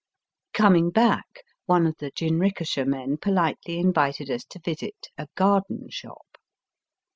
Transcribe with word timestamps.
Coming 0.53 0.89
back 0.89 1.43
one 1.67 1.85
of 1.85 1.97
the 1.99 2.09
jinrikisha 2.09 2.87
men 2.87 3.17
politely 3.17 3.77
invited 3.77 4.31
us 4.31 4.43
to 4.45 4.57
visit 4.57 5.09
a 5.15 5.27
*' 5.31 5.35
garden 5.37 5.91
shop." 5.91 6.39